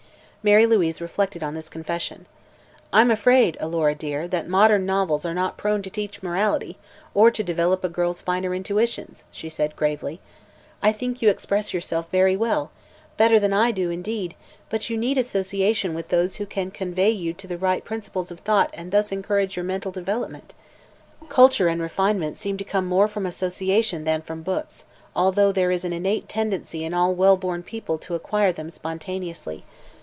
Mary 0.43 0.65
Louise 0.65 0.99
reflected 0.99 1.43
on 1.43 1.53
this 1.53 1.69
confession. 1.69 2.25
"I'm 2.91 3.11
afraid, 3.11 3.55
Alora 3.61 3.93
dear, 3.93 4.27
that 4.29 4.47
modern 4.47 4.87
novels 4.87 5.23
are 5.23 5.35
not 5.35 5.55
prone 5.55 5.83
to 5.83 5.89
teach 5.91 6.23
morality, 6.23 6.79
or 7.13 7.29
to 7.29 7.43
develop 7.43 7.83
a 7.83 7.89
girl's 7.89 8.23
finer 8.23 8.55
intuitions," 8.55 9.23
she 9.29 9.49
said 9.51 9.75
gravely. 9.75 10.19
"I 10.81 10.93
think 10.93 11.21
you 11.21 11.29
express 11.29 11.75
yourself 11.75 12.07
very 12.11 12.35
well 12.35 12.71
better 13.17 13.39
than 13.39 13.53
I 13.53 13.69
do, 13.69 13.91
indeed 13.91 14.33
but 14.71 14.89
you 14.89 14.97
need 14.97 15.19
association 15.19 15.93
with 15.93 16.07
those 16.07 16.37
who 16.37 16.47
can 16.47 16.71
convey 16.71 17.11
to 17.15 17.19
you 17.21 17.33
the 17.35 17.55
right 17.55 17.85
principles 17.85 18.31
of 18.31 18.39
thought 18.39 18.71
and 18.73 18.91
thus 18.91 19.11
encourage 19.11 19.55
your 19.55 19.65
mental 19.65 19.91
development. 19.91 20.55
Culture 21.29 21.67
and 21.67 21.79
refinement 21.79 22.35
seem 22.35 22.57
to 22.57 22.63
come 22.63 22.87
more 22.87 23.07
from 23.07 23.27
association 23.27 24.05
than 24.05 24.23
from 24.23 24.41
books, 24.41 24.85
although 25.15 25.51
there 25.51 25.69
is 25.69 25.85
an 25.85 25.93
innate 25.93 26.27
tendency 26.27 26.83
in 26.83 26.95
all 26.95 27.13
well 27.13 27.37
born 27.37 27.61
people 27.61 27.99
to 27.99 28.15
acquire 28.15 28.51
them 28.51 28.71
spontaneously. 28.71 29.65